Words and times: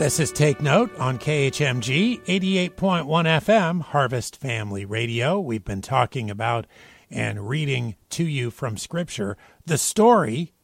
This 0.00 0.18
is 0.18 0.32
Take 0.32 0.62
Note 0.62 0.96
on 0.96 1.18
KHMG 1.18 2.24
88.1 2.24 3.04
FM, 3.04 3.82
Harvest 3.82 4.34
Family 4.34 4.86
Radio. 4.86 5.38
We've 5.38 5.62
been 5.62 5.82
talking 5.82 6.30
about 6.30 6.66
and 7.10 7.46
reading 7.46 7.96
to 8.08 8.24
you 8.24 8.50
from 8.50 8.78
Scripture 8.78 9.36
the 9.66 9.76
story 9.76 10.54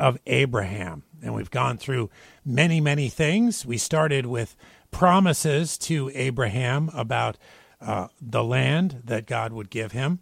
of 0.00 0.18
Abraham. 0.26 1.04
And 1.22 1.36
we've 1.36 1.52
gone 1.52 1.78
through 1.78 2.10
many, 2.44 2.80
many 2.80 3.08
things. 3.08 3.64
We 3.64 3.78
started 3.78 4.26
with 4.26 4.56
promises 4.90 5.78
to 5.78 6.10
Abraham 6.12 6.90
about 6.92 7.38
uh, 7.80 8.08
the 8.20 8.42
land 8.42 9.02
that 9.04 9.26
God 9.26 9.52
would 9.52 9.70
give 9.70 9.92
him, 9.92 10.18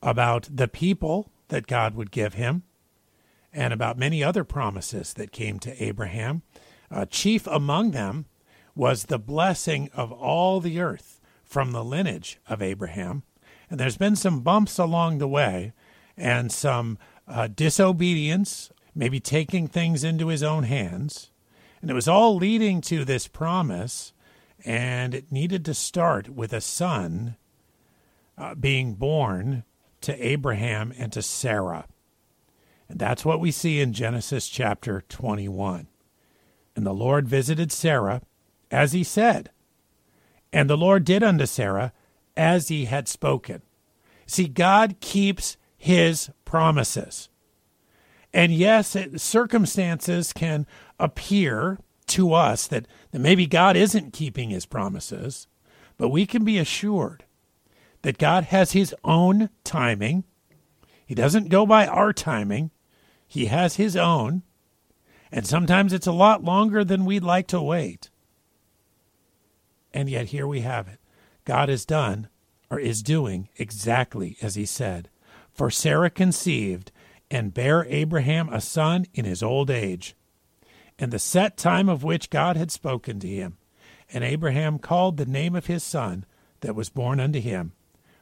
about 0.00 0.48
the 0.50 0.66
people 0.66 1.30
that 1.48 1.66
God 1.66 1.94
would 1.94 2.10
give 2.10 2.32
him, 2.32 2.62
and 3.52 3.74
about 3.74 3.98
many 3.98 4.24
other 4.24 4.44
promises 4.44 5.12
that 5.12 5.30
came 5.30 5.58
to 5.58 5.84
Abraham. 5.84 6.40
Uh, 6.90 7.04
chief 7.06 7.46
among 7.46 7.90
them 7.90 8.26
was 8.74 9.04
the 9.04 9.18
blessing 9.18 9.90
of 9.94 10.12
all 10.12 10.60
the 10.60 10.80
earth 10.80 11.20
from 11.44 11.72
the 11.72 11.84
lineage 11.84 12.38
of 12.48 12.60
Abraham. 12.60 13.22
And 13.70 13.80
there's 13.80 13.96
been 13.96 14.16
some 14.16 14.40
bumps 14.40 14.78
along 14.78 15.18
the 15.18 15.28
way 15.28 15.72
and 16.16 16.52
some 16.52 16.98
uh, 17.26 17.48
disobedience, 17.48 18.70
maybe 18.94 19.20
taking 19.20 19.66
things 19.66 20.04
into 20.04 20.28
his 20.28 20.42
own 20.42 20.64
hands. 20.64 21.30
And 21.80 21.90
it 21.90 21.94
was 21.94 22.08
all 22.08 22.36
leading 22.36 22.80
to 22.82 23.04
this 23.04 23.28
promise, 23.28 24.12
and 24.64 25.14
it 25.14 25.30
needed 25.32 25.64
to 25.64 25.74
start 25.74 26.28
with 26.28 26.52
a 26.52 26.60
son 26.60 27.36
uh, 28.38 28.54
being 28.54 28.94
born 28.94 29.64
to 30.02 30.26
Abraham 30.26 30.92
and 30.96 31.12
to 31.12 31.22
Sarah. 31.22 31.86
And 32.88 32.98
that's 32.98 33.24
what 33.24 33.40
we 33.40 33.50
see 33.50 33.80
in 33.80 33.92
Genesis 33.92 34.48
chapter 34.48 35.02
21. 35.08 35.88
And 36.76 36.86
the 36.86 36.94
Lord 36.94 37.26
visited 37.26 37.72
Sarah 37.72 38.22
as 38.70 38.92
he 38.92 39.02
said. 39.02 39.50
And 40.52 40.70
the 40.70 40.76
Lord 40.76 41.04
did 41.04 41.22
unto 41.22 41.46
Sarah 41.46 41.92
as 42.36 42.68
he 42.68 42.84
had 42.84 43.08
spoken. 43.08 43.62
See, 44.26 44.46
God 44.46 44.96
keeps 45.00 45.56
his 45.76 46.30
promises. 46.44 47.28
And 48.32 48.52
yes, 48.52 48.94
it, 48.94 49.20
circumstances 49.20 50.32
can 50.32 50.66
appear 50.98 51.78
to 52.08 52.34
us 52.34 52.66
that, 52.66 52.86
that 53.10 53.18
maybe 53.18 53.46
God 53.46 53.76
isn't 53.76 54.12
keeping 54.12 54.50
his 54.50 54.66
promises, 54.66 55.46
but 55.96 56.10
we 56.10 56.26
can 56.26 56.44
be 56.44 56.58
assured 56.58 57.24
that 58.02 58.18
God 58.18 58.44
has 58.44 58.72
his 58.72 58.94
own 59.02 59.48
timing. 59.64 60.24
He 61.06 61.14
doesn't 61.14 61.48
go 61.48 61.64
by 61.64 61.86
our 61.86 62.12
timing, 62.12 62.70
he 63.26 63.46
has 63.46 63.76
his 63.76 63.96
own. 63.96 64.42
And 65.36 65.46
sometimes 65.46 65.92
it's 65.92 66.06
a 66.06 66.12
lot 66.12 66.44
longer 66.44 66.82
than 66.82 67.04
we'd 67.04 67.22
like 67.22 67.46
to 67.48 67.60
wait. 67.60 68.08
And 69.92 70.08
yet 70.08 70.28
here 70.28 70.46
we 70.46 70.62
have 70.62 70.88
it. 70.88 70.98
God 71.44 71.68
has 71.68 71.84
done 71.84 72.30
or 72.70 72.80
is 72.80 73.02
doing 73.02 73.50
exactly 73.56 74.38
as 74.40 74.54
he 74.54 74.64
said. 74.64 75.10
For 75.52 75.70
Sarah 75.70 76.08
conceived 76.08 76.90
and 77.30 77.52
bare 77.52 77.84
Abraham 77.84 78.48
a 78.48 78.62
son 78.62 79.04
in 79.12 79.26
his 79.26 79.42
old 79.42 79.68
age, 79.68 80.16
and 80.98 81.12
the 81.12 81.18
set 81.18 81.58
time 81.58 81.90
of 81.90 82.02
which 82.02 82.30
God 82.30 82.56
had 82.56 82.70
spoken 82.70 83.20
to 83.20 83.28
him. 83.28 83.58
And 84.10 84.24
Abraham 84.24 84.78
called 84.78 85.18
the 85.18 85.26
name 85.26 85.54
of 85.54 85.66
his 85.66 85.84
son 85.84 86.24
that 86.60 86.74
was 86.74 86.88
born 86.88 87.20
unto 87.20 87.40
him, 87.40 87.72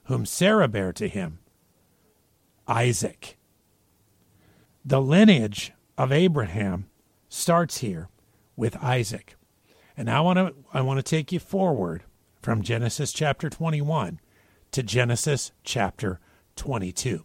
whom 0.07 0.27
Sarah 0.27 0.67
bare 0.67 0.93
to 0.95 1.07
him, 1.07 1.39
Isaac. 2.67 3.37
The 4.85 5.01
lineage 5.01 5.73
of 5.97 6.11
Abraham 6.11 6.87
starts 7.35 7.79
here 7.79 8.09
with 8.57 8.77
Isaac. 8.83 9.37
And 9.97 10.11
I 10.11 10.21
want 10.21 10.39
to 10.39 10.55
I 10.73 10.81
want 10.81 10.99
to 10.99 11.03
take 11.03 11.33
you 11.33 11.39
forward 11.39 12.05
from 12.41 12.63
Genesis 12.63 13.13
chapter 13.13 13.51
21 13.51 14.21
to 14.73 14.83
Genesis 14.83 15.53
chapter 15.63 16.21
22. 16.57 17.25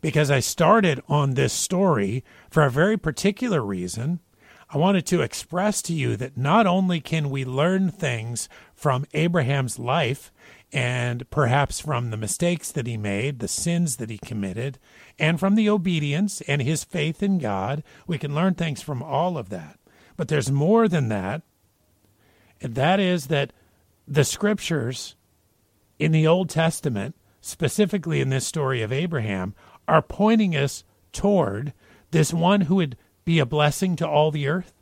Because 0.00 0.30
I 0.30 0.40
started 0.40 1.00
on 1.08 1.34
this 1.34 1.52
story 1.52 2.24
for 2.50 2.64
a 2.64 2.70
very 2.70 2.96
particular 2.96 3.62
reason. 3.62 4.20
I 4.68 4.78
wanted 4.78 5.06
to 5.06 5.22
express 5.22 5.80
to 5.82 5.92
you 5.92 6.16
that 6.16 6.36
not 6.36 6.66
only 6.66 7.00
can 7.00 7.30
we 7.30 7.44
learn 7.44 7.90
things 7.90 8.48
from 8.74 9.06
Abraham's 9.14 9.78
life 9.78 10.32
and 10.72 11.28
perhaps 11.30 11.80
from 11.80 12.10
the 12.10 12.16
mistakes 12.16 12.72
that 12.72 12.86
he 12.86 12.96
made, 12.96 13.38
the 13.38 13.48
sins 13.48 13.96
that 13.96 14.10
he 14.10 14.18
committed, 14.18 14.78
and 15.18 15.38
from 15.38 15.54
the 15.54 15.68
obedience 15.68 16.40
and 16.42 16.60
his 16.60 16.84
faith 16.84 17.22
in 17.22 17.38
God. 17.38 17.82
We 18.06 18.18
can 18.18 18.34
learn 18.34 18.54
things 18.54 18.82
from 18.82 19.02
all 19.02 19.38
of 19.38 19.48
that. 19.50 19.78
But 20.16 20.28
there's 20.28 20.50
more 20.50 20.88
than 20.88 21.08
that. 21.08 21.42
And 22.60 22.74
that 22.74 23.00
is 23.00 23.26
that 23.26 23.52
the 24.08 24.24
scriptures 24.24 25.14
in 25.98 26.12
the 26.12 26.26
Old 26.26 26.48
Testament, 26.50 27.14
specifically 27.40 28.20
in 28.20 28.30
this 28.30 28.46
story 28.46 28.82
of 28.82 28.92
Abraham, 28.92 29.54
are 29.86 30.02
pointing 30.02 30.56
us 30.56 30.84
toward 31.12 31.72
this 32.10 32.32
one 32.32 32.62
who 32.62 32.76
would 32.76 32.96
be 33.24 33.38
a 33.38 33.46
blessing 33.46 33.96
to 33.96 34.08
all 34.08 34.30
the 34.30 34.48
earth. 34.48 34.72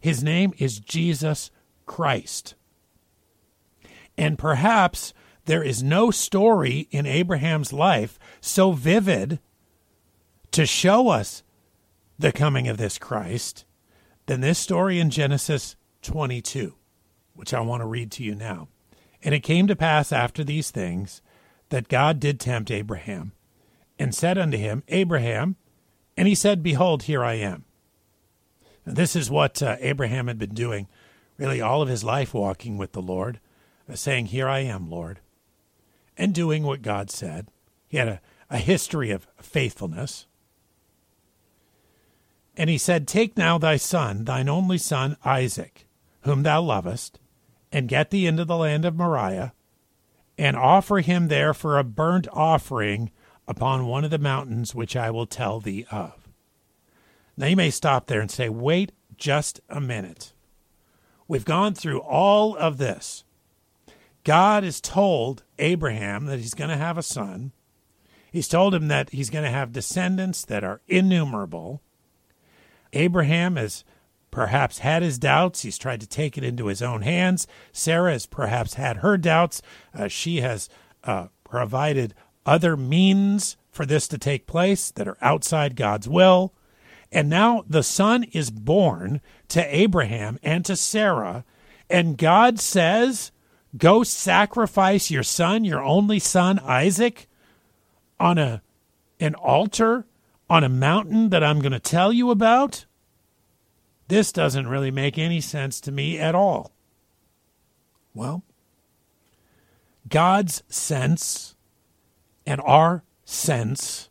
His 0.00 0.22
name 0.22 0.52
is 0.58 0.80
Jesus 0.80 1.50
Christ. 1.86 2.54
And 4.18 4.36
perhaps 4.36 5.14
there 5.44 5.62
is 5.62 5.82
no 5.82 6.10
story 6.10 6.88
in 6.90 7.06
Abraham's 7.06 7.72
life 7.72 8.18
so 8.40 8.72
vivid 8.72 9.38
to 10.50 10.66
show 10.66 11.08
us 11.08 11.44
the 12.18 12.32
coming 12.32 12.66
of 12.66 12.78
this 12.78 12.98
Christ 12.98 13.64
than 14.26 14.40
this 14.40 14.58
story 14.58 14.98
in 14.98 15.08
Genesis 15.08 15.76
22, 16.02 16.74
which 17.34 17.54
I 17.54 17.60
want 17.60 17.80
to 17.80 17.86
read 17.86 18.10
to 18.12 18.24
you 18.24 18.34
now. 18.34 18.66
And 19.22 19.34
it 19.34 19.44
came 19.44 19.68
to 19.68 19.76
pass 19.76 20.10
after 20.10 20.42
these 20.42 20.72
things 20.72 21.22
that 21.68 21.88
God 21.88 22.18
did 22.18 22.40
tempt 22.40 22.72
Abraham 22.72 23.32
and 24.00 24.14
said 24.14 24.36
unto 24.36 24.56
him, 24.56 24.82
Abraham, 24.88 25.56
and 26.16 26.26
he 26.26 26.34
said, 26.34 26.62
Behold, 26.62 27.04
here 27.04 27.22
I 27.22 27.34
am. 27.34 27.64
Now, 28.84 28.94
this 28.94 29.14
is 29.14 29.30
what 29.30 29.62
uh, 29.62 29.76
Abraham 29.78 30.26
had 30.26 30.38
been 30.38 30.54
doing 30.54 30.88
really 31.36 31.60
all 31.60 31.82
of 31.82 31.88
his 31.88 32.02
life, 32.02 32.34
walking 32.34 32.78
with 32.78 32.92
the 32.92 33.02
Lord, 33.02 33.38
saying, 33.94 34.26
Here 34.26 34.48
I 34.48 34.60
am, 34.60 34.90
Lord 34.90 35.20
and 36.18 36.34
doing 36.34 36.64
what 36.64 36.82
God 36.82 37.10
said. 37.10 37.48
He 37.86 37.96
had 37.96 38.08
a, 38.08 38.20
a 38.50 38.58
history 38.58 39.10
of 39.12 39.28
faithfulness. 39.40 40.26
And 42.56 42.68
he 42.68 42.76
said, 42.76 43.06
Take 43.06 43.36
now 43.36 43.56
thy 43.56 43.76
son, 43.76 44.24
thine 44.24 44.48
only 44.48 44.78
son, 44.78 45.16
Isaac, 45.24 45.86
whom 46.22 46.42
thou 46.42 46.60
lovest, 46.60 47.20
and 47.70 47.88
get 47.88 48.10
thee 48.10 48.26
into 48.26 48.44
the 48.44 48.56
land 48.56 48.84
of 48.84 48.96
Moriah, 48.96 49.54
and 50.36 50.56
offer 50.56 50.98
him 50.98 51.28
there 51.28 51.54
for 51.54 51.78
a 51.78 51.84
burnt 51.84 52.26
offering 52.32 53.12
upon 53.46 53.86
one 53.86 54.04
of 54.04 54.10
the 54.10 54.18
mountains 54.18 54.74
which 54.74 54.96
I 54.96 55.10
will 55.10 55.26
tell 55.26 55.60
thee 55.60 55.86
of. 55.90 56.28
Now 57.36 57.46
you 57.46 57.56
may 57.56 57.70
stop 57.70 58.06
there 58.06 58.20
and 58.20 58.30
say, 58.30 58.48
Wait 58.48 58.90
just 59.16 59.60
a 59.68 59.80
minute. 59.80 60.32
We've 61.28 61.44
gone 61.44 61.74
through 61.74 62.00
all 62.00 62.56
of 62.56 62.78
this. 62.78 63.24
God 64.28 64.62
has 64.62 64.82
told 64.82 65.42
Abraham 65.58 66.26
that 66.26 66.38
he's 66.38 66.52
going 66.52 66.68
to 66.68 66.76
have 66.76 66.98
a 66.98 67.02
son. 67.02 67.52
He's 68.30 68.46
told 68.46 68.74
him 68.74 68.88
that 68.88 69.08
he's 69.08 69.30
going 69.30 69.46
to 69.46 69.50
have 69.50 69.72
descendants 69.72 70.44
that 70.44 70.62
are 70.62 70.82
innumerable. 70.86 71.80
Abraham 72.92 73.56
has 73.56 73.84
perhaps 74.30 74.80
had 74.80 75.02
his 75.02 75.18
doubts. 75.18 75.62
He's 75.62 75.78
tried 75.78 76.02
to 76.02 76.06
take 76.06 76.36
it 76.36 76.44
into 76.44 76.66
his 76.66 76.82
own 76.82 77.00
hands. 77.00 77.46
Sarah 77.72 78.12
has 78.12 78.26
perhaps 78.26 78.74
had 78.74 78.98
her 78.98 79.16
doubts. 79.16 79.62
Uh, 79.94 80.08
she 80.08 80.42
has 80.42 80.68
uh, 81.04 81.28
provided 81.42 82.12
other 82.44 82.76
means 82.76 83.56
for 83.70 83.86
this 83.86 84.06
to 84.08 84.18
take 84.18 84.46
place 84.46 84.90
that 84.90 85.08
are 85.08 85.16
outside 85.22 85.74
God's 85.74 86.06
will. 86.06 86.52
And 87.10 87.30
now 87.30 87.64
the 87.66 87.82
son 87.82 88.24
is 88.24 88.50
born 88.50 89.22
to 89.48 89.74
Abraham 89.74 90.38
and 90.42 90.66
to 90.66 90.76
Sarah. 90.76 91.46
And 91.88 92.18
God 92.18 92.60
says, 92.60 93.32
go 93.76 94.02
sacrifice 94.02 95.10
your 95.10 95.22
son, 95.22 95.64
your 95.64 95.82
only 95.82 96.18
son, 96.18 96.58
Isaac, 96.60 97.28
on 98.18 98.38
a 98.38 98.62
an 99.20 99.34
altar 99.34 100.06
on 100.48 100.64
a 100.64 100.68
mountain 100.68 101.30
that 101.30 101.44
I'm 101.44 101.60
going 101.60 101.72
to 101.72 101.80
tell 101.80 102.12
you 102.12 102.30
about? 102.30 102.86
This 104.08 104.32
doesn't 104.32 104.68
really 104.68 104.90
make 104.90 105.18
any 105.18 105.40
sense 105.40 105.80
to 105.82 105.92
me 105.92 106.18
at 106.18 106.34
all. 106.34 106.72
Well, 108.14 108.42
God's 110.08 110.62
sense 110.68 111.54
and 112.46 112.60
our 112.62 113.04
sense 113.24 114.08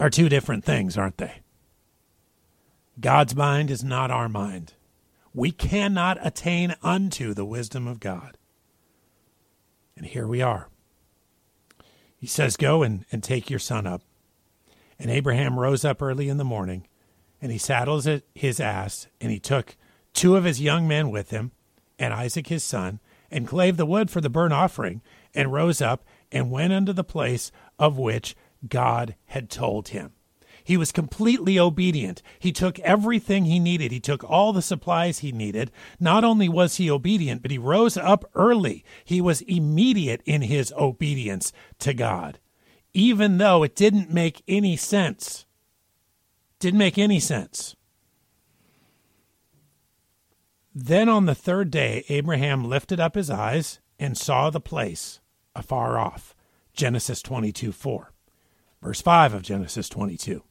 are 0.00 0.08
two 0.08 0.30
different 0.30 0.64
things, 0.64 0.96
aren't 0.96 1.18
they? 1.18 1.42
God's 2.98 3.36
mind 3.36 3.70
is 3.70 3.84
not 3.84 4.10
our 4.10 4.28
mind. 4.28 4.74
We 5.34 5.50
cannot 5.50 6.18
attain 6.26 6.74
unto 6.82 7.34
the 7.34 7.44
wisdom 7.44 7.86
of 7.86 8.00
God. 8.00 8.36
And 9.96 10.06
here 10.06 10.26
we 10.26 10.42
are. 10.42 10.68
He 12.16 12.26
says, 12.26 12.56
Go 12.56 12.82
and, 12.82 13.04
and 13.10 13.22
take 13.22 13.50
your 13.50 13.58
son 13.58 13.86
up. 13.86 14.02
And 14.98 15.10
Abraham 15.10 15.58
rose 15.58 15.84
up 15.84 16.00
early 16.00 16.28
in 16.28 16.36
the 16.36 16.44
morning, 16.44 16.86
and 17.40 17.50
he 17.50 17.58
saddles 17.58 18.08
his 18.34 18.60
ass, 18.60 19.08
and 19.20 19.32
he 19.32 19.40
took 19.40 19.76
two 20.14 20.36
of 20.36 20.44
his 20.44 20.60
young 20.60 20.86
men 20.86 21.10
with 21.10 21.30
him, 21.30 21.50
and 21.98 22.14
Isaac 22.14 22.46
his 22.46 22.62
son, 22.62 23.00
and 23.30 23.48
clave 23.48 23.76
the 23.76 23.86
wood 23.86 24.10
for 24.10 24.20
the 24.20 24.30
burnt 24.30 24.52
offering, 24.52 25.02
and 25.34 25.52
rose 25.52 25.82
up 25.82 26.04
and 26.30 26.50
went 26.50 26.72
unto 26.72 26.92
the 26.92 27.04
place 27.04 27.50
of 27.78 27.98
which 27.98 28.36
God 28.68 29.16
had 29.26 29.50
told 29.50 29.88
him. 29.88 30.12
He 30.64 30.76
was 30.76 30.92
completely 30.92 31.58
obedient. 31.58 32.22
He 32.38 32.52
took 32.52 32.78
everything 32.80 33.44
he 33.44 33.58
needed. 33.58 33.92
He 33.92 34.00
took 34.00 34.22
all 34.24 34.52
the 34.52 34.62
supplies 34.62 35.18
he 35.18 35.32
needed. 35.32 35.70
Not 35.98 36.24
only 36.24 36.48
was 36.48 36.76
he 36.76 36.90
obedient, 36.90 37.42
but 37.42 37.50
he 37.50 37.58
rose 37.58 37.96
up 37.96 38.24
early. 38.34 38.84
He 39.04 39.20
was 39.20 39.42
immediate 39.42 40.22
in 40.24 40.42
his 40.42 40.72
obedience 40.78 41.52
to 41.80 41.94
God, 41.94 42.38
even 42.94 43.38
though 43.38 43.62
it 43.62 43.76
didn't 43.76 44.12
make 44.12 44.42
any 44.46 44.76
sense. 44.76 45.46
Didn't 46.58 46.78
make 46.78 46.98
any 46.98 47.18
sense. 47.18 47.74
Then 50.74 51.08
on 51.08 51.26
the 51.26 51.34
third 51.34 51.70
day, 51.70 52.04
Abraham 52.08 52.64
lifted 52.64 52.98
up 52.98 53.14
his 53.14 53.28
eyes 53.28 53.80
and 53.98 54.16
saw 54.16 54.48
the 54.48 54.60
place 54.60 55.20
afar 55.54 55.98
off. 55.98 56.34
Genesis 56.72 57.20
22 57.20 57.72
4. 57.72 58.12
Verse 58.82 59.00
5 59.00 59.34
of 59.34 59.42
Genesis 59.42 59.88
22. 59.88 60.42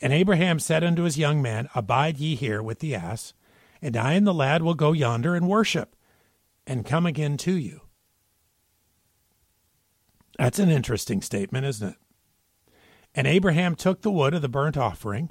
And 0.00 0.12
Abraham 0.12 0.58
said 0.58 0.84
unto 0.84 1.02
his 1.02 1.18
young 1.18 1.40
man, 1.40 1.68
Abide 1.74 2.18
ye 2.18 2.34
here 2.34 2.62
with 2.62 2.80
the 2.80 2.94
ass, 2.94 3.32
and 3.80 3.96
I 3.96 4.12
and 4.12 4.26
the 4.26 4.34
lad 4.34 4.62
will 4.62 4.74
go 4.74 4.92
yonder 4.92 5.34
and 5.34 5.48
worship, 5.48 5.96
and 6.66 6.84
come 6.84 7.06
again 7.06 7.36
to 7.38 7.56
you. 7.56 7.82
That's 10.38 10.58
an 10.58 10.68
interesting 10.68 11.22
statement, 11.22 11.64
isn't 11.64 11.90
it? 11.90 11.96
And 13.14 13.26
Abraham 13.26 13.74
took 13.74 14.02
the 14.02 14.10
wood 14.10 14.34
of 14.34 14.42
the 14.42 14.48
burnt 14.48 14.76
offering, 14.76 15.30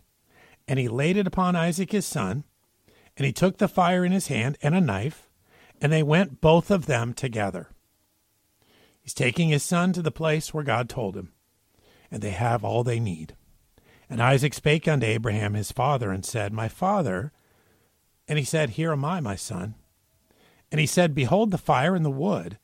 and 0.68 0.80
he 0.80 0.88
laid 0.88 1.18
it 1.18 1.28
upon 1.28 1.56
Isaac 1.56 1.92
his 1.92 2.06
son, 2.06 2.44
and 3.16 3.26
he 3.26 3.32
took 3.32 3.58
the 3.58 3.68
fire 3.68 4.04
in 4.04 4.12
his 4.12 4.28
hand 4.28 4.58
and 4.64 4.74
a 4.74 4.82
knife, 4.82 5.30
and 5.80 5.92
they 5.92 6.02
went 6.02 6.42
both 6.42 6.72
of 6.72 6.88
them 6.88 7.14
together. 7.14 7.70
He's 9.02 9.14
taking 9.14 9.50
his 9.50 9.62
son 9.62 9.94
to 9.94 10.02
the 10.02 10.12
place 10.12 10.52
where 10.54 10.64
God 10.64 10.90
told 10.90 11.16
him, 11.16 11.34
and 12.10 12.24
they 12.24 12.32
have 12.32 12.64
all 12.64 12.84
they 12.84 13.00
need. 13.00 13.36
And 14.10 14.22
Isaac 14.22 14.54
spake 14.54 14.88
unto 14.88 15.06
Abraham 15.06 15.54
his 15.54 15.72
father, 15.72 16.12
and 16.12 16.26
said, 16.26 16.54
My 16.54 16.68
father. 16.68 17.32
And 18.28 18.38
he 18.38 18.46
said, 18.46 18.72
Here 18.72 18.92
am 18.92 19.06
I, 19.06 19.20
my 19.20 19.36
son. 19.36 19.76
And 20.72 20.80
he 20.80 20.88
said, 20.88 21.16
Behold 21.16 21.52
the 21.52 21.58
fire 21.58 21.96
and 21.96 22.06
the 22.06 22.10
wood, 22.10 22.58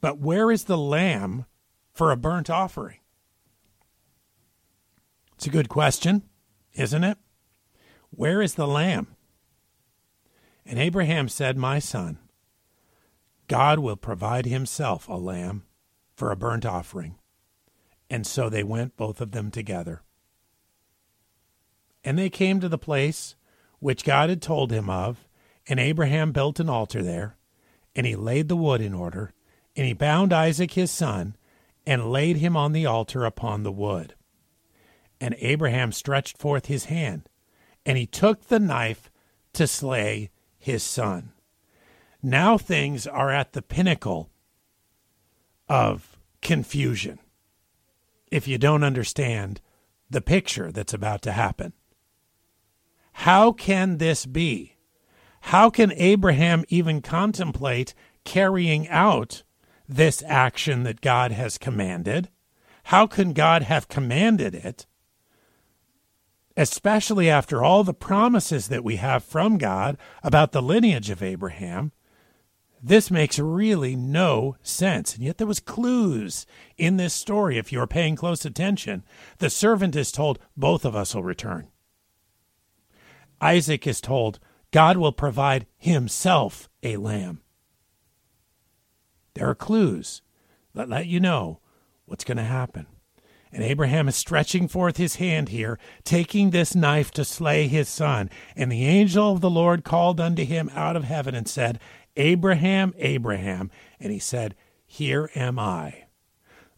but 0.00 0.18
where 0.18 0.50
is 0.50 0.64
the 0.64 0.78
lamb 0.78 1.46
for 1.92 2.10
a 2.10 2.16
burnt 2.16 2.50
offering? 2.50 2.98
It's 5.34 5.46
a 5.46 5.50
good 5.50 5.68
question, 5.68 6.22
isn't 6.74 7.04
it? 7.04 7.18
Where 8.10 8.42
is 8.42 8.54
the 8.54 8.66
lamb? 8.66 9.08
And 10.64 10.78
Abraham 10.78 11.28
said, 11.28 11.56
My 11.56 11.78
son, 11.78 12.18
God 13.48 13.78
will 13.78 13.96
provide 13.96 14.46
himself 14.46 15.08
a 15.08 15.14
lamb 15.14 15.64
for 16.14 16.30
a 16.30 16.36
burnt 16.36 16.64
offering. 16.64 17.16
And 18.08 18.26
so 18.26 18.48
they 18.48 18.62
went 18.62 18.96
both 18.96 19.20
of 19.20 19.32
them 19.32 19.50
together. 19.50 20.02
And 22.04 22.18
they 22.18 22.30
came 22.30 22.60
to 22.60 22.68
the 22.68 22.78
place 22.78 23.36
which 23.78 24.04
God 24.04 24.28
had 24.28 24.42
told 24.42 24.70
him 24.70 24.88
of, 24.90 25.26
and 25.68 25.78
Abraham 25.78 26.32
built 26.32 26.60
an 26.60 26.68
altar 26.68 27.02
there, 27.02 27.36
and 27.94 28.06
he 28.06 28.16
laid 28.16 28.48
the 28.48 28.56
wood 28.56 28.80
in 28.80 28.94
order, 28.94 29.32
and 29.76 29.86
he 29.86 29.92
bound 29.92 30.32
Isaac 30.32 30.72
his 30.72 30.90
son, 30.90 31.36
and 31.86 32.10
laid 32.10 32.36
him 32.36 32.56
on 32.56 32.72
the 32.72 32.86
altar 32.86 33.24
upon 33.24 33.62
the 33.62 33.72
wood. 33.72 34.14
And 35.20 35.36
Abraham 35.38 35.92
stretched 35.92 36.38
forth 36.38 36.66
his 36.66 36.86
hand, 36.86 37.28
and 37.84 37.98
he 37.98 38.06
took 38.06 38.46
the 38.46 38.60
knife 38.60 39.10
to 39.52 39.66
slay 39.66 40.30
his 40.58 40.82
son. 40.82 41.32
Now 42.22 42.56
things 42.56 43.06
are 43.06 43.30
at 43.30 43.52
the 43.52 43.62
pinnacle 43.62 44.30
of 45.68 46.16
confusion 46.40 47.18
if 48.30 48.46
you 48.46 48.58
don't 48.58 48.84
understand 48.84 49.60
the 50.08 50.20
picture 50.20 50.70
that's 50.70 50.94
about 50.94 51.22
to 51.22 51.32
happen. 51.32 51.72
How 53.12 53.52
can 53.52 53.98
this 53.98 54.26
be? 54.26 54.76
How 55.42 55.70
can 55.70 55.92
Abraham 55.92 56.64
even 56.68 57.02
contemplate 57.02 57.94
carrying 58.24 58.88
out 58.88 59.42
this 59.88 60.22
action 60.26 60.84
that 60.84 61.00
God 61.00 61.32
has 61.32 61.58
commanded? 61.58 62.28
How 62.84 63.06
can 63.06 63.32
God 63.32 63.62
have 63.62 63.88
commanded 63.88 64.54
it? 64.54 64.86
especially 66.56 67.30
after 67.30 67.62
all 67.62 67.84
the 67.84 67.94
promises 67.94 68.68
that 68.68 68.84
we 68.84 68.96
have 68.96 69.24
from 69.24 69.58
God 69.58 69.96
about 70.22 70.52
the 70.52 70.62
lineage 70.62 71.10
of 71.10 71.22
Abraham, 71.22 71.92
this 72.82 73.10
makes 73.10 73.38
really 73.38 73.94
no 73.94 74.56
sense. 74.62 75.14
And 75.14 75.24
yet 75.24 75.38
there 75.38 75.46
was 75.46 75.60
clues 75.60 76.46
in 76.76 76.96
this 76.96 77.14
story 77.14 77.56
if 77.56 77.72
you're 77.72 77.86
paying 77.86 78.16
close 78.16 78.44
attention. 78.44 79.04
The 79.38 79.50
servant 79.50 79.94
is 79.94 80.10
told 80.10 80.40
both 80.56 80.84
of 80.84 80.96
us 80.96 81.14
will 81.14 81.22
return. 81.22 81.68
Isaac 83.42 83.86
is 83.86 84.00
told 84.00 84.38
God 84.70 84.96
will 84.96 85.12
provide 85.12 85.66
himself 85.76 86.70
a 86.82 86.96
lamb. 86.96 87.42
There 89.34 89.48
are 89.48 89.54
clues 89.54 90.22
that 90.74 90.88
let 90.88 91.06
you 91.06 91.20
know 91.20 91.60
what's 92.06 92.24
going 92.24 92.38
to 92.38 92.44
happen. 92.44 92.86
And 93.50 93.62
Abraham 93.62 94.08
is 94.08 94.16
stretching 94.16 94.66
forth 94.66 94.96
his 94.96 95.16
hand 95.16 95.50
here, 95.50 95.78
taking 96.04 96.50
this 96.50 96.74
knife 96.74 97.10
to 97.12 97.24
slay 97.24 97.68
his 97.68 97.88
son. 97.88 98.30
And 98.56 98.72
the 98.72 98.86
angel 98.86 99.32
of 99.32 99.42
the 99.42 99.50
Lord 99.50 99.84
called 99.84 100.20
unto 100.20 100.44
him 100.44 100.70
out 100.74 100.96
of 100.96 101.04
heaven 101.04 101.34
and 101.34 101.46
said, 101.46 101.78
Abraham, 102.16 102.94
Abraham. 102.96 103.70
And 104.00 104.10
he 104.10 104.18
said, 104.18 104.54
Here 104.86 105.30
am 105.34 105.58
I. 105.58 106.04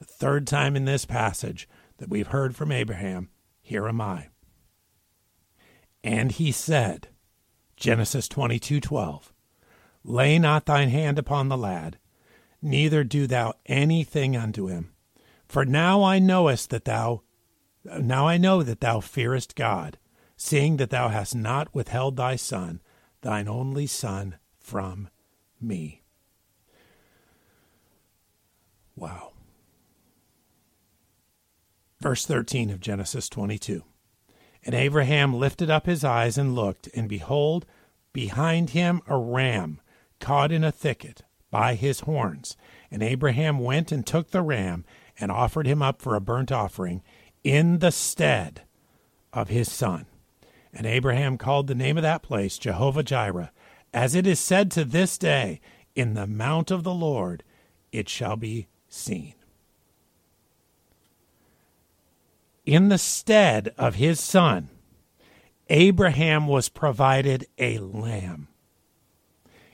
The 0.00 0.04
third 0.04 0.48
time 0.48 0.74
in 0.74 0.84
this 0.84 1.04
passage 1.04 1.68
that 1.98 2.08
we've 2.08 2.28
heard 2.28 2.56
from 2.56 2.72
Abraham, 2.72 3.30
Here 3.62 3.86
am 3.86 4.00
I. 4.00 4.28
And 6.04 6.30
he 6.30 6.52
said, 6.52 7.08
Genesis 7.76 8.28
22:12, 8.28 9.32
Lay 10.04 10.38
not 10.38 10.66
thine 10.66 10.90
hand 10.90 11.18
upon 11.18 11.48
the 11.48 11.58
lad, 11.58 11.98
neither 12.62 13.02
do 13.02 13.26
thou 13.26 13.54
anything 13.66 14.36
unto 14.36 14.68
him 14.68 14.94
for 15.54 15.64
now 15.64 16.02
I 16.02 16.18
knowest 16.18 16.70
that 16.70 16.84
thou 16.84 17.22
now 17.84 18.26
I 18.26 18.38
know 18.38 18.62
that 18.62 18.80
thou 18.80 18.98
fearest 19.00 19.54
God, 19.54 19.98
seeing 20.36 20.78
that 20.78 20.90
thou 20.90 21.10
hast 21.10 21.34
not 21.34 21.74
withheld 21.74 22.16
thy 22.16 22.34
son, 22.34 22.80
thine 23.20 23.46
only 23.46 23.86
son, 23.86 24.38
from 24.58 25.10
me. 25.60 26.02
Wow. 28.96 29.32
Verse 32.00 32.26
13 32.26 32.70
of 32.70 32.80
Genesis 32.80 33.28
22. 33.28 33.84
And 34.64 34.74
Abraham 34.74 35.34
lifted 35.34 35.68
up 35.68 35.86
his 35.86 36.04
eyes 36.04 36.38
and 36.38 36.54
looked, 36.54 36.88
and 36.94 37.08
behold, 37.08 37.66
behind 38.12 38.70
him 38.70 39.02
a 39.06 39.16
ram 39.16 39.80
caught 40.20 40.50
in 40.50 40.64
a 40.64 40.72
thicket 40.72 41.22
by 41.50 41.74
his 41.74 42.00
horns. 42.00 42.56
And 42.90 43.02
Abraham 43.02 43.58
went 43.58 43.92
and 43.92 44.06
took 44.06 44.30
the 44.30 44.42
ram 44.42 44.84
and 45.20 45.30
offered 45.30 45.66
him 45.66 45.82
up 45.82 46.00
for 46.00 46.14
a 46.14 46.20
burnt 46.20 46.50
offering 46.50 47.02
in 47.42 47.80
the 47.80 47.92
stead 47.92 48.62
of 49.32 49.48
his 49.48 49.70
son. 49.70 50.06
And 50.72 50.86
Abraham 50.86 51.38
called 51.38 51.66
the 51.66 51.74
name 51.74 51.98
of 51.98 52.02
that 52.02 52.22
place 52.22 52.58
Jehovah 52.58 53.02
Jireh. 53.02 53.52
As 53.92 54.14
it 54.14 54.26
is 54.26 54.40
said 54.40 54.70
to 54.72 54.84
this 54.84 55.18
day, 55.18 55.60
In 55.94 56.14
the 56.14 56.26
mount 56.26 56.70
of 56.70 56.82
the 56.82 56.94
Lord 56.94 57.44
it 57.92 58.08
shall 58.08 58.36
be 58.36 58.66
seen. 58.88 59.34
In 62.64 62.88
the 62.88 62.98
stead 62.98 63.74
of 63.76 63.96
his 63.96 64.20
son, 64.20 64.70
Abraham 65.68 66.46
was 66.46 66.68
provided 66.68 67.46
a 67.58 67.78
lamb. 67.78 68.48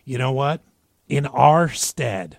You 0.04 0.18
know 0.18 0.32
what? 0.32 0.62
In 1.08 1.26
our 1.26 1.68
stead, 1.68 2.38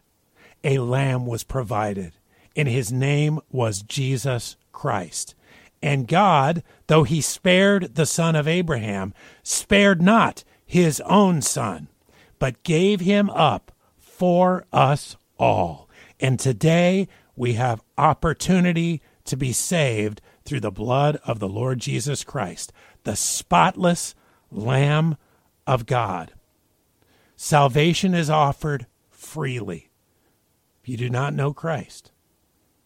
a 0.64 0.80
lamb 0.80 1.26
was 1.26 1.44
provided 1.44 2.14
and 2.56 2.68
his 2.68 2.92
name 2.92 3.40
was 3.50 3.82
Jesus 3.82 4.58
Christ. 4.72 5.36
And 5.82 6.08
God, 6.08 6.64
though 6.88 7.04
he 7.04 7.22
spared 7.22 7.96
the 7.96 8.06
son 8.06 8.36
of 8.36 8.48
Abraham, 8.48 9.14
spared 9.42 10.02
not 10.02 10.44
his 10.66 11.02
own 11.02 11.42
son, 11.42 11.88
but 12.40 12.64
gave 12.64 13.00
him 13.00 13.30
up 13.30 13.72
for 13.98 14.66
us 14.72 15.16
all. 15.40 15.90
And 16.20 16.40
today 16.40 17.08
we 17.36 17.54
have 17.54 17.84
opportunity 17.98 19.02
to 19.26 19.38
be 19.38 19.54
saved 19.54 20.22
through 20.52 20.60
the 20.60 20.70
blood 20.70 21.18
of 21.24 21.40
the 21.40 21.48
Lord 21.48 21.80
Jesus 21.80 22.26
Christ, 22.26 22.74
the 23.06 23.16
spotless 23.16 24.14
Lamb 24.52 25.16
of 25.66 25.86
God. 25.86 26.34
Salvation 27.38 28.14
is 28.14 28.30
offered 28.30 28.86
freely. 29.10 29.92
If 30.84 30.90
you 30.90 30.98
do 30.98 31.10
not 31.10 31.34
know 31.34 31.54
Christ, 31.54 32.12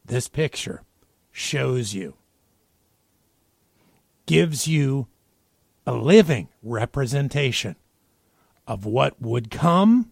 this 0.05 0.27
picture 0.27 0.83
shows 1.31 1.95
you, 1.95 2.17
gives 4.27 4.67
you 4.67 5.07
a 5.87 5.93
living 5.93 6.49
representation 6.61 7.77
of 8.67 8.85
what 8.85 9.19
would 9.19 9.49
come, 9.49 10.11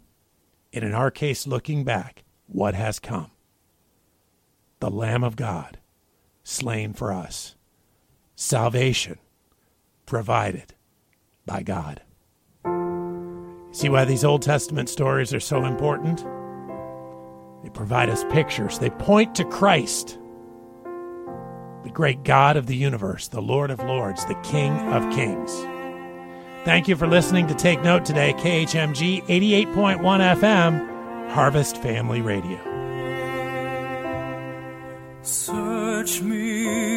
and 0.73 0.83
in 0.83 0.95
our 0.95 1.11
case, 1.11 1.45
looking 1.45 1.83
back, 1.83 2.23
what 2.47 2.73
has 2.73 2.97
come. 2.97 3.29
The 4.79 4.89
Lamb 4.89 5.23
of 5.23 5.35
God, 5.35 5.77
slain 6.43 6.93
for 6.93 7.11
us. 7.11 7.55
Salvation 8.35 9.17
provided 10.05 10.73
by 11.45 11.63
God. 11.63 12.01
See 13.71 13.89
why 13.89 14.05
these 14.05 14.23
Old 14.23 14.41
Testament 14.41 14.89
stories 14.89 15.33
are 15.33 15.39
so 15.39 15.65
important? 15.65 16.25
They 17.63 17.69
provide 17.69 18.09
us 18.09 18.23
pictures, 18.29 18.79
they 18.79 18.89
point 18.91 19.35
to 19.35 19.45
Christ, 19.45 20.19
the 21.83 21.89
great 21.89 22.23
God 22.23 22.55
of 22.55 22.67
the 22.67 22.75
universe, 22.75 23.29
the 23.29 23.41
Lord 23.41 23.71
of 23.71 23.79
Lords, 23.79 24.25
the 24.25 24.35
King 24.35 24.77
of 24.93 25.09
Kings. 25.13 25.51
Thank 26.65 26.87
you 26.87 26.95
for 26.95 27.07
listening 27.07 27.47
to 27.47 27.53
Take 27.53 27.83
Note 27.83 28.05
today, 28.05 28.33
KHMG 28.33 29.23
88.1 29.25 30.01
FM, 30.37 31.29
Harvest 31.31 31.77
Family 31.81 32.21
Radio. 32.21 32.59
Me, 36.03 36.21
me. 36.21 36.92